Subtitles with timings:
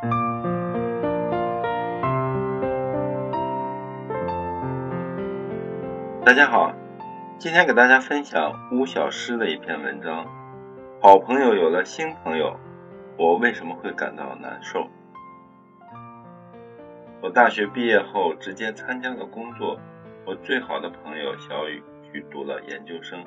[0.00, 0.06] 大
[6.32, 6.72] 家好，
[7.36, 10.24] 今天给大家分享巫小诗的一篇文章。
[11.02, 12.56] 好朋友有了新朋友，
[13.16, 14.86] 我为什么会感到难受？
[17.20, 19.80] 我大学毕业后直接参加了工作，
[20.24, 23.24] 我最好的朋友小雨去读了研究生。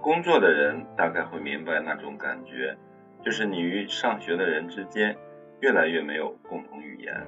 [0.00, 2.76] 工作的人大概会明白那种感觉，
[3.24, 5.16] 就是你与上学的人之间
[5.60, 7.26] 越来越没有共同语言。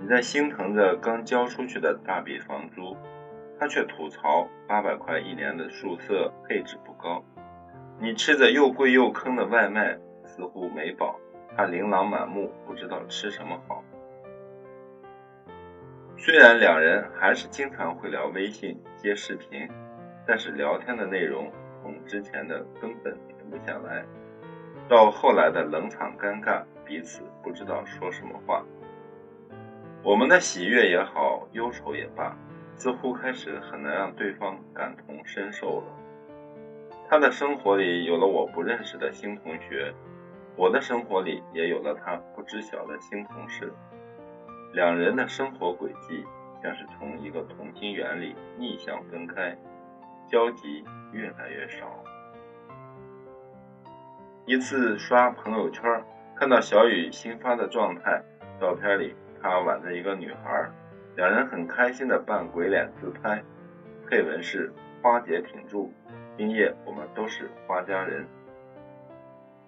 [0.00, 2.96] 你在心疼着刚交出去的大笔房租。
[3.60, 7.22] 他却吐槽八百块一年的宿舍配置不高，
[8.00, 11.16] 你吃着又贵又坑的外卖似乎没饱，
[11.56, 13.84] 他琳琅满目不知道吃什么好。
[16.18, 19.68] 虽然两人还是经常会聊微信接视频，
[20.26, 21.48] 但是聊天的内容
[21.80, 24.04] 同之前的根本停不下来，
[24.92, 28.62] 到后来的冷场尴尬，彼此不知道说什么话。
[30.02, 32.36] 我们的喜悦也好，忧愁也罢。
[32.76, 35.86] 似乎开始很难让对方感同身受了。
[37.08, 39.94] 他的生活里有了我不认识的新同学，
[40.56, 43.72] 我的生活里也有了他不知晓的新同事。
[44.74, 46.22] 两人的生活轨迹
[46.62, 49.56] 像是从一个同心圆里逆向分开，
[50.28, 51.86] 交集越来越少。
[54.44, 56.04] 一次刷朋友圈，
[56.34, 58.20] 看到小雨新发的状态
[58.60, 60.68] 照片里，他挽着一个女孩。
[61.14, 63.40] 两人很开心的扮鬼脸自拍，
[64.08, 65.92] 配文是“花姐挺住，
[66.36, 68.26] 今夜我们都是花家人”。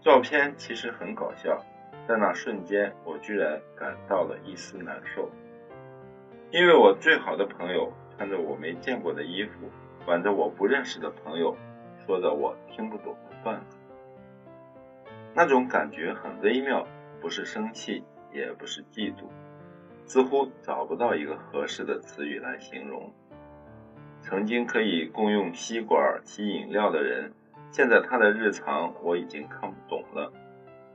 [0.02, 1.64] 照片其实很搞笑，
[2.08, 5.30] 在那瞬间我居然感到了一丝难受，
[6.50, 9.70] 因为我最好的朋友穿着我没见过的衣服，
[10.06, 11.56] 挽着我不认识的朋友，
[12.04, 13.78] 说着我听不懂的段子。
[15.34, 16.86] 那种感觉很微妙，
[17.20, 19.24] 不是生气，也不是嫉妒。
[20.06, 23.12] 似乎找不到一个合适的词语来形容。
[24.20, 27.32] 曾经可以共用吸管吸饮料的人，
[27.70, 30.32] 现在他的日常我已经看不懂了。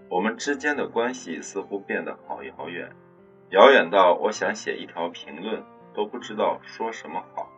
[0.09, 2.89] 我们之间的关系似乎变得好遥远，
[3.49, 5.61] 遥远到我想写一条评论
[5.93, 7.49] 都不知道说什么好。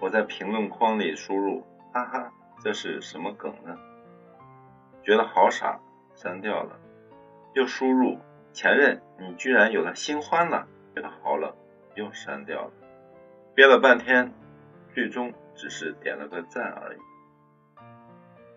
[0.00, 3.76] 我在评论框里输入“哈哈，这是什么梗呢？”
[5.04, 5.78] 觉得好傻，
[6.14, 6.78] 删掉了。
[7.54, 8.18] 又输入。
[8.52, 11.52] 前任，你居然有了新欢了，觉得好冷，
[11.96, 12.70] 又删掉了。
[13.52, 14.32] 憋了半天，
[14.94, 16.98] 最终只是点了个赞而已。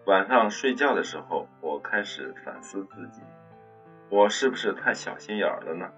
[0.06, 3.22] 晚上睡觉的时候，我开始反思自己，
[4.10, 5.92] 我是不是太小心眼了呢？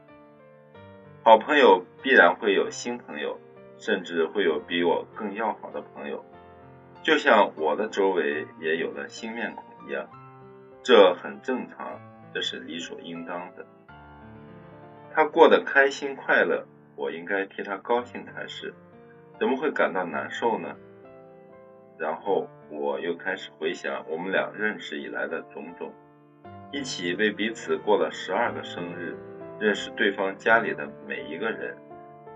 [1.23, 3.37] 好朋友必然会有新朋友，
[3.77, 6.23] 甚至会有比我更要好的朋友，
[7.03, 10.07] 就像我的周围也有了新面孔一样，
[10.81, 11.99] 这很正常，
[12.33, 13.65] 这是理所应当的。
[15.13, 18.73] 他过得开心快乐，我应该替他高兴才是，
[19.39, 20.75] 怎么会感到难受呢？
[21.97, 25.93] 然后我又开始回想我们俩认识以来的种种，
[26.71, 29.17] 一起为彼此过了十二个生日，
[29.59, 31.75] 认识对方家里的每一个人，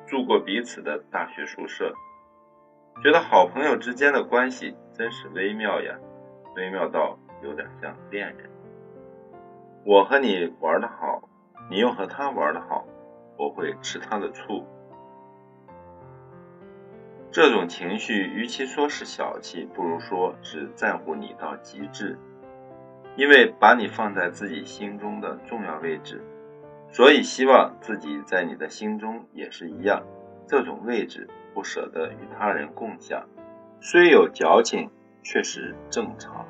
[0.06, 1.94] 住过彼此的大学宿舍，
[3.02, 5.96] 觉得好朋友之间的关系真是微妙呀，
[6.58, 8.50] 微妙到有点像恋人。
[9.86, 11.30] 我和你玩的好。
[11.70, 12.86] 你又和他玩的好，
[13.38, 14.66] 我会吃他的醋。
[17.32, 22.20] 这种情绪，与其说是小气，不如说是在乎你到极致。
[23.16, 26.22] 因为把你放在自己心中的重要位置，
[26.90, 30.04] 所以希望自己在你的心中也是一样。
[30.46, 33.26] 这种位置不舍得与他人共享，
[33.80, 34.90] 虽有矫情，
[35.24, 36.46] 却是正常。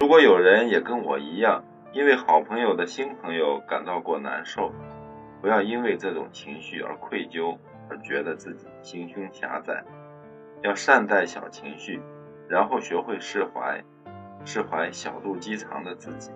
[0.00, 1.62] 如果有人也跟我一样。
[1.92, 4.70] 因为好朋友的新朋友感到过难受，
[5.40, 9.82] 不要因为这种情绪而愧疚，而觉得自己心胸狭窄。
[10.62, 12.00] 要善待小情绪，
[12.48, 13.82] 然后学会释怀，
[14.44, 16.30] 释怀小肚鸡肠的自己，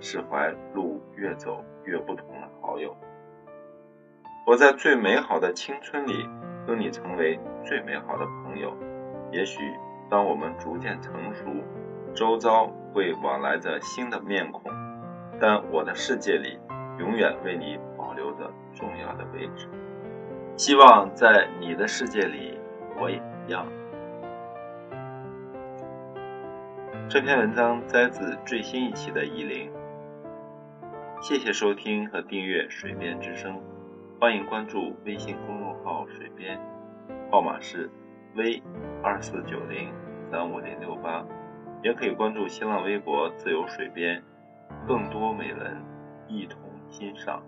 [0.00, 2.96] 释怀路越走越不同的好友。
[4.46, 6.26] 我在最美好的青春里
[6.66, 8.74] 跟你成为最美好的朋友。
[9.30, 9.60] 也许
[10.08, 11.44] 当我们逐渐成熟，
[12.14, 14.62] 周遭会往来着新的面孔。
[15.40, 16.58] 但我的世界里，
[16.98, 19.68] 永远为你保留着重要的位置。
[20.56, 22.56] 希望在你的世界里，
[22.96, 23.66] 我也一样。
[27.08, 29.68] 这篇文章摘自最新一期的《意林》。
[31.20, 33.56] 谢谢收听和订阅《水边之声》，
[34.20, 36.58] 欢迎关注微信公众号“水边”，
[37.30, 37.90] 号码是
[38.36, 38.62] V
[39.02, 39.92] 二四九零
[40.30, 41.24] 三五零六八，
[41.84, 44.22] 也可以关注新浪微博“自由水边”。
[44.88, 45.84] 更多美文，
[46.26, 46.58] 一同
[46.90, 47.42] 欣赏。